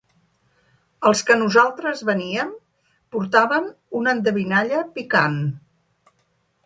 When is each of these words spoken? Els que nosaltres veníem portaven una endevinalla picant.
Els 1.09 1.19
que 1.27 1.35
nosaltres 1.41 2.01
veníem 2.11 2.49
portaven 3.17 3.69
una 4.01 4.17
endevinalla 4.19 4.81
picant. 4.97 5.39